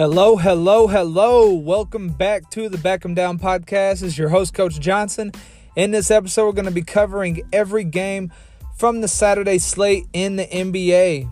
[0.00, 1.52] Hello, hello, hello.
[1.52, 4.02] Welcome back to the Back 'em Down podcast.
[4.02, 5.30] Is your host, Cody Johnson.
[5.76, 8.32] In this episode, we're going to be covering every game
[8.78, 11.28] from the Saturday slate in the NBA.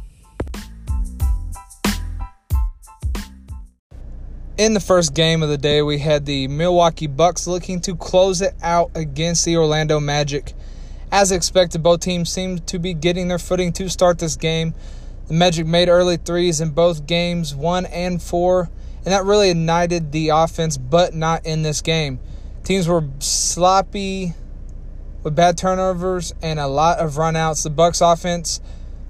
[4.58, 8.42] In the first game of the day, we had the Milwaukee Bucks looking to close
[8.42, 10.52] it out against the Orlando Magic.
[11.10, 14.74] As expected, both teams seemed to be getting their footing to start this game.
[15.28, 18.70] The Magic made early threes in both games, one and four,
[19.04, 22.18] and that really ignited the offense, but not in this game.
[22.64, 24.32] Teams were sloppy
[25.22, 27.62] with bad turnovers and a lot of runouts.
[27.62, 28.62] The Bucks offense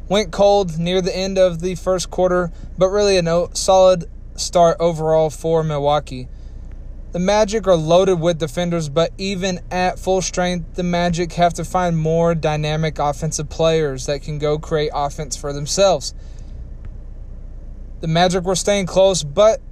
[0.08, 4.76] went cold near the end of the first quarter, but really a no, solid start
[4.80, 6.26] overall for Milwaukee.
[7.10, 11.64] The Magic are loaded with defenders, but even at full strength, the Magic have to
[11.64, 16.14] find more dynamic offensive players that can go create offense for themselves.
[18.00, 19.62] The Magic were staying close, but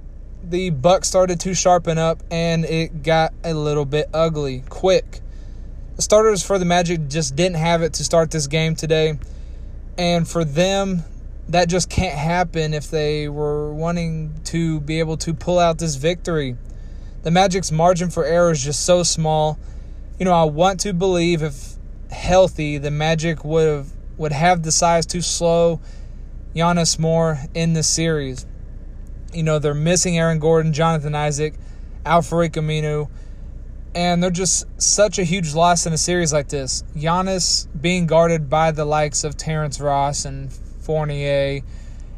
[0.43, 5.21] the Bucks started to sharpen up and it got a little bit ugly quick.
[5.95, 9.19] The starters for the Magic just didn't have it to start this game today.
[9.95, 11.03] And for them,
[11.49, 15.95] that just can't happen if they were wanting to be able to pull out this
[15.95, 16.57] victory
[17.27, 19.59] the Magic's margin for error is just so small.
[20.17, 21.73] You know, I want to believe if
[22.09, 25.81] healthy, the Magic would have would have the size to slow
[26.55, 28.45] Giannis more in the series.
[29.33, 31.55] You know, they're missing Aaron Gordon, Jonathan Isaac,
[32.05, 33.09] Al-Farouq Aminu,
[33.93, 36.85] and they're just such a huge loss in a series like this.
[36.95, 41.59] Giannis being guarded by the likes of Terrence Ross and Fournier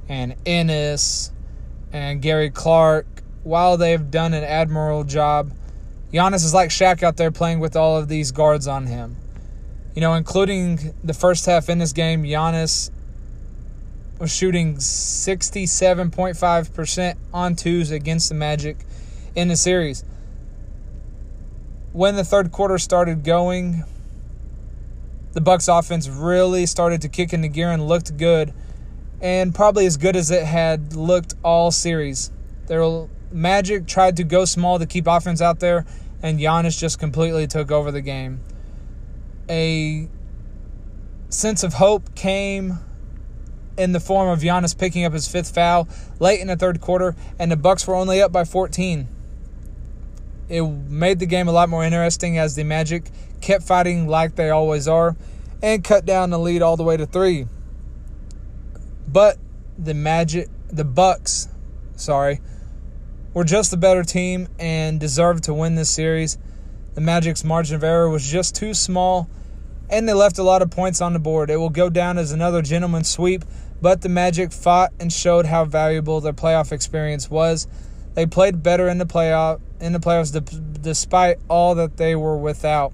[0.08, 1.32] and Ennis
[1.92, 5.52] and Gary Clark while they've done an admirable job,
[6.14, 9.16] Giannis is like Shaq out there playing with all of these guards on him.
[9.96, 12.92] You know, including the first half in this game, Giannis
[14.20, 18.78] was shooting 67.5% on twos against the Magic
[19.36, 20.04] in the series.
[21.94, 23.84] When the third quarter started going,
[25.34, 28.54] the Bucks offense really started to kick into gear and looked good
[29.22, 32.32] and probably as good as it had looked all series.
[32.68, 32.82] There
[33.32, 35.86] Magic tried to go small to keep offense out there,
[36.22, 38.42] and Giannis just completely took over the game.
[39.50, 40.10] A
[41.30, 42.80] sense of hope came
[43.78, 45.88] in the form of Giannis picking up his fifth foul
[46.20, 49.08] late in the third quarter, and the Bucks were only up by 14.
[50.50, 53.10] It made the game a lot more interesting as the Magic
[53.40, 55.16] kept fighting like they always are
[55.62, 57.46] and cut down the lead all the way to 3.
[59.08, 59.38] But
[59.78, 61.48] the Magic the Bucks,
[61.96, 62.42] sorry,
[63.34, 66.38] were just the better team and deserved to win this series.
[66.96, 69.30] The Magic's margin of error was just too small,
[69.90, 71.50] and they left a lot of points on the board.
[71.50, 73.46] It will go down as another gentleman's sweep,
[73.82, 77.68] but the Magic fought and showed how valuable their playoff experience was.
[78.16, 82.92] They played better in the playoff in the playoffs despite all that they were without.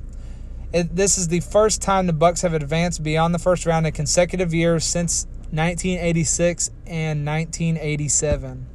[0.72, 3.94] It, this is the first time the Bucks have advanced beyond the first round in
[3.94, 8.75] consecutive years since 1986 and 1987.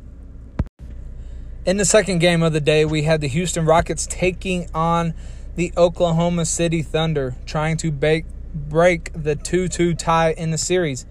[1.70, 5.14] In the second game of the day, we had the Houston Rockets taking on
[5.54, 11.06] the Oklahoma City Thunder, trying to break, break the 2 2 tie in the series.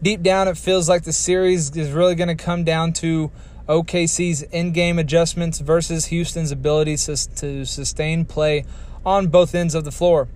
[0.00, 3.32] Deep down, it feels like the series is really going to come down to
[3.68, 8.64] OKC's in game adjustments versus Houston's ability to sustain play
[9.04, 10.28] on both ends of the floor.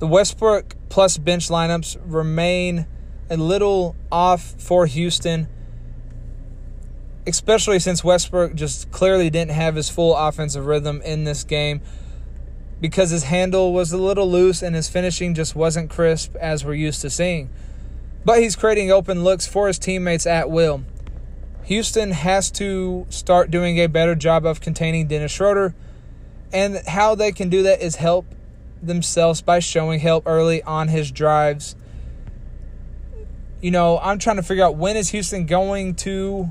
[0.00, 2.88] The Westbrook plus bench lineups remain
[3.30, 5.46] a little off for Houston
[7.26, 11.80] especially since Westbrook just clearly didn't have his full offensive rhythm in this game
[12.80, 16.74] because his handle was a little loose and his finishing just wasn't crisp as we're
[16.74, 17.48] used to seeing.
[18.24, 20.82] But he's creating open looks for his teammates at will.
[21.64, 25.74] Houston has to start doing a better job of containing Dennis Schroeder,
[26.52, 28.26] and how they can do that is help
[28.82, 31.76] themselves by showing help early on his drives.
[33.60, 36.50] You know, I'm trying to figure out when is Houston going to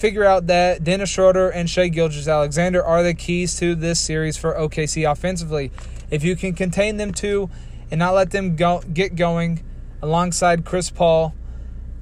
[0.00, 4.54] figure out that Dennis Schroeder and Shai Gilgeous-Alexander are the keys to this series for
[4.54, 5.70] OKC offensively.
[6.10, 7.50] If you can contain them two
[7.90, 9.62] and not let them go get going
[10.00, 11.34] alongside Chris Paul,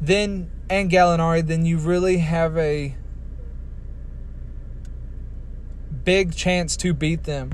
[0.01, 2.95] then and Gallinari, then you really have a
[6.05, 7.53] big chance to beat them.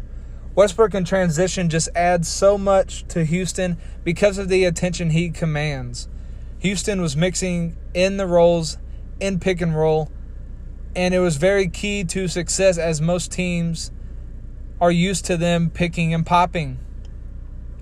[0.55, 6.06] Westbrook in transition just adds so much to Houston because of the attention he commands.
[6.58, 8.76] Houston was mixing in the roles
[9.20, 10.11] in pick and roll
[10.96, 13.91] and it was very key to success as most teams
[14.81, 16.79] are used to them picking and popping.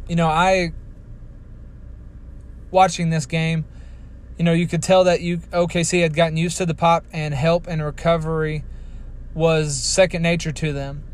[0.08, 0.72] You know, I
[2.70, 3.64] watching this game,
[4.38, 7.34] You know, you could tell that you OKC had gotten used to the pop and
[7.34, 8.64] help and recovery
[9.34, 11.04] was second nature to them.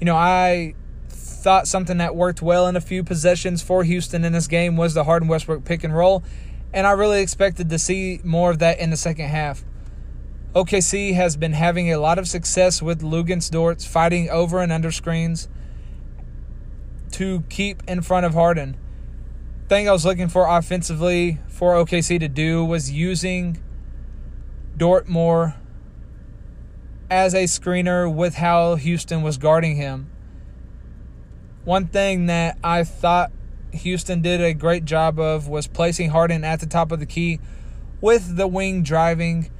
[0.00, 0.74] You know, I
[1.08, 4.94] thought something that worked well in a few possessions for Houston in this game was
[4.94, 6.22] the Harden Westbrook pick and roll,
[6.72, 9.64] and I really expected to see more of that in the second half.
[10.54, 14.90] OKC has been having a lot of success with Luguentz Dortz fighting over and under
[14.90, 15.46] screens
[17.12, 18.76] to keep in front of Harden.
[19.68, 23.62] Thing I was looking for offensively for OKC to do was using
[24.74, 25.54] Dort more
[27.10, 30.10] as a screener with how Houston was guarding him.
[31.64, 33.32] One thing that I thought
[33.72, 37.38] Houston did a great job of was placing Harden at the top of the key
[38.00, 39.50] with the wing driving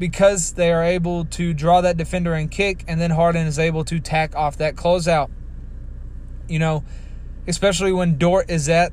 [0.00, 3.84] because they are able to draw that defender and kick, and then Harden is able
[3.84, 5.30] to tack off that closeout.
[6.48, 6.84] You know,
[7.46, 8.92] especially when Dort is at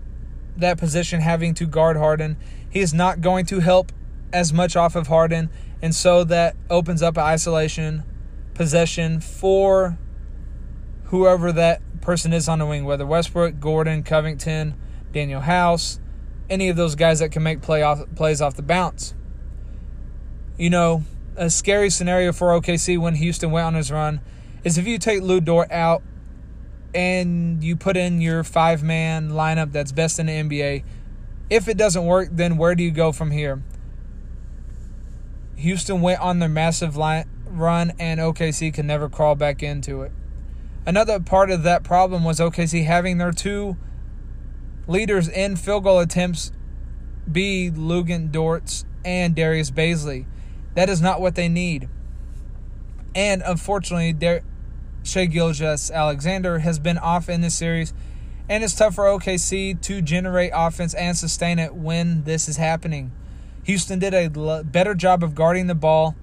[0.58, 2.36] that position having to guard Harden,
[2.70, 3.94] he is not going to help
[4.34, 5.50] as much off of Harden,
[5.82, 8.04] and so that opens up isolation
[8.54, 9.98] possession for
[11.06, 14.76] whoever that person is on the wing, whether Westbrook, Gordon, Covington,
[15.14, 16.02] Danuel House,
[16.50, 19.14] any of those guys that can make play off, plays off the bounce.
[20.58, 21.04] You know,
[21.36, 24.22] a scary scenario for OKC when Houston went on his run
[24.64, 26.02] is if you take Lu Dort out
[26.94, 30.84] and you put in your five man lineup that's best in the NBA.
[31.50, 33.62] If it doesn't work, then where do you go from here?
[35.58, 40.12] Houston went on their massive line, run, and OKC can never crawl back into it.
[40.86, 43.78] Another part of that problem was OKC having their two
[44.88, 46.52] leaders in field goal attempts
[47.32, 50.26] be Luguentz Dortz and Darius Bazley.
[50.78, 51.90] That is not what they need.
[53.16, 54.44] And unfortunately, Dar-
[55.02, 57.96] Shai Gilgeous-Alexander has been off in this series,
[58.48, 63.12] and it's tough for OKC to generate offense and sustain it when this is happening.
[63.64, 64.30] Houston did a
[64.64, 66.16] better job of guarding the ball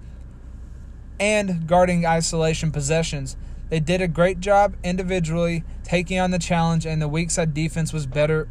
[1.18, 3.36] and guarding isolation possessions.
[3.70, 7.92] They did a great job individually taking on the challenge, and the weak side defense
[7.92, 8.46] was better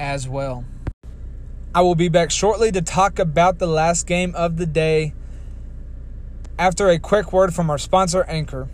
[0.00, 0.64] as well.
[1.72, 5.14] I will be back shortly to talk about the last game of the day
[6.58, 8.68] after a quick word from our sponsor, Anchor.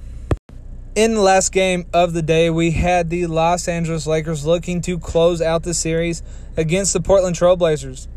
[0.94, 5.41] In last game of the day, we had the Los Angeles Lakers looking to close
[5.41, 6.23] out the series
[6.56, 8.09] against the Portland Trailblazers.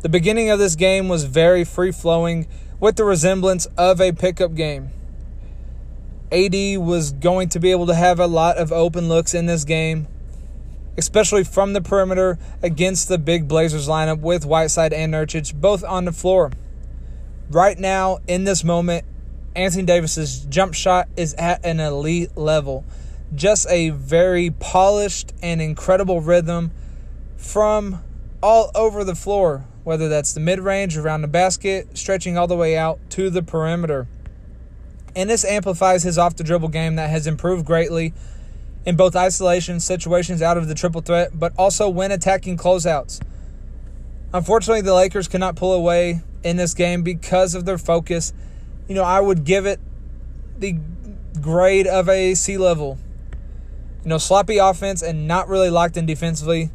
[0.00, 2.46] The beginning of this game was very free flowing
[2.78, 4.90] with the resemblance of a pickup game.
[6.30, 9.64] AD was going to be able to have a lot of open looks in this
[9.64, 10.08] game,
[10.98, 16.04] especially from the perimeter against the big Blazers lineup with Whiteside and Nurkic both on
[16.04, 16.50] the floor
[17.50, 19.04] right now in this moment,
[19.56, 22.84] Anthony Davis's jump shot is at an elite level.
[23.34, 26.72] Just a very polished and incredible rhythm
[27.36, 28.02] from
[28.42, 32.56] all over the floor, whether that's the mid range, around the basket, stretching all the
[32.56, 34.06] way out to the perimeter.
[35.16, 38.12] And this amplifies his off the dribble game that has improved greatly
[38.84, 43.20] in both isolation situations out of the triple threat, but also when attacking closeouts.
[44.32, 48.32] Unfortunately, the Lakers cannot pull away in this game because of their focus.
[48.86, 49.80] You know, I would give it
[50.58, 50.78] the
[51.40, 52.98] grade of a C level.
[54.04, 56.70] You know, sloppy offense and not really locked in defensively.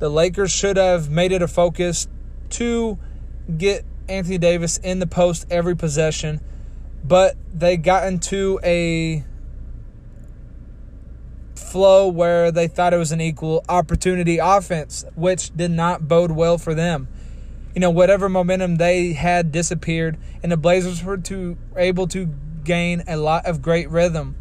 [0.00, 2.08] The Lakers should have made it a focus
[2.50, 2.98] to
[3.56, 6.40] get Anthony Davis in the post every possession,
[7.04, 9.24] but they got into a
[11.54, 16.58] flow where they thought it was an equal opportunity offense, which did not bode well
[16.58, 17.08] for them
[17.74, 22.26] you know, whatever momentum they had disappeared, and the Blazers were to able to
[22.62, 24.36] gain a lot of great rhythm.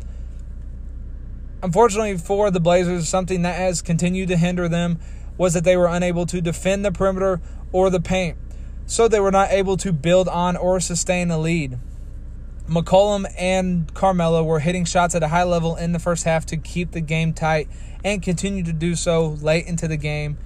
[1.61, 4.99] Unfortunately for the Blazers, something that has continued to hinder them
[5.37, 8.37] was that they were unable to defend the perimeter or the paint.
[8.85, 11.79] So they were not able to build on or sustain a lead.
[12.67, 16.57] McCollum and Carmelo were hitting shots at a high level in the first half to
[16.57, 17.67] keep the game tight
[18.03, 20.37] and continue to do so late into the game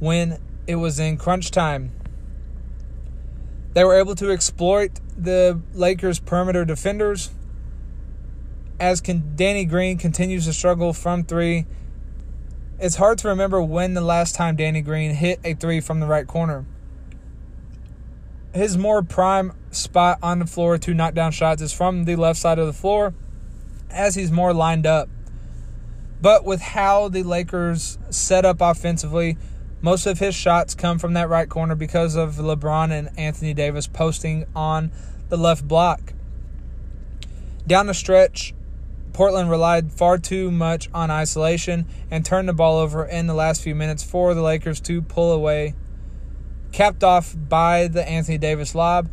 [0.00, 1.92] when it was in crunch time.
[3.72, 7.30] They were able to exploit the Lakers' perimeter defenders
[8.80, 11.66] as can, Danny Green continues to struggle from three.
[12.78, 16.06] It's hard to remember when the last time Danny Green hit a three from the
[16.06, 16.64] right corner.
[18.54, 22.38] His more prime spot on the floor to knock down shots is from the left
[22.40, 23.14] side of the floor
[23.90, 25.10] as he's more lined up.
[26.22, 29.36] But with how the Lakers set up offensively,
[29.80, 33.86] most of his shots come from that right corner because of LeBron and Anthony Davis
[33.86, 34.90] posting on
[35.28, 36.12] the left block.
[37.66, 38.54] Down the stretch,
[39.12, 43.62] Portland relied far too much on isolation and turned the ball over in the last
[43.62, 45.74] few minutes for the Lakers to pull away
[46.72, 49.08] capped off by the Anthony Davis lob.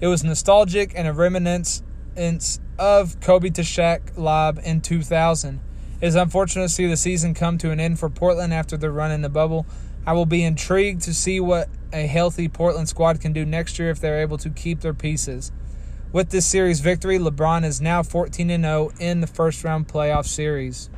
[0.00, 5.60] It was nostalgic and a reminiscence of Kobe to Shaq lob in 2000.
[6.00, 8.90] It is unfortunate to see the season come to an end for Portland after their
[8.90, 9.66] run in the bubble.
[10.06, 13.90] I will be intrigued to see what a healthy Portland squad can do next year
[13.90, 15.52] if they're able to keep their pieces.
[16.12, 20.90] With this series victory, LeBron is now 14 0 in the first round playoff series.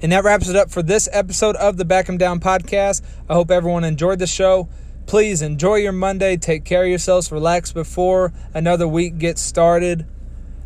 [0.00, 3.02] And that wraps it up for this episode of the Back 'em Down podcast.
[3.28, 4.68] I hope everyone enjoyed the show.
[5.06, 6.36] Please enjoy your Monday.
[6.36, 7.30] Take care of yourselves.
[7.30, 10.06] Relax before another week gets started.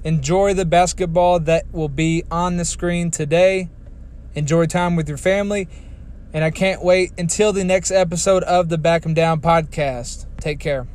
[0.02, 3.68] Enjoy the basketball that will be on the screen today.
[4.34, 5.68] Enjoy time with your family.
[6.32, 10.26] And I can't wait until the next episode of the Back 'em Down podcast.
[10.38, 10.86] Take care.